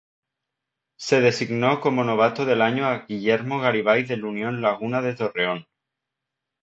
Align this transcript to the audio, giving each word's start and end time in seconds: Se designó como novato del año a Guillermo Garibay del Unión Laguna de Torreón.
Se 0.97 1.21
designó 1.21 1.79
como 1.79 2.03
novato 2.03 2.43
del 2.45 2.63
año 2.63 2.85
a 2.87 3.05
Guillermo 3.05 3.59
Garibay 3.59 4.03
del 4.03 4.25
Unión 4.25 4.59
Laguna 4.59 4.99
de 5.03 5.13
Torreón. 5.13 5.67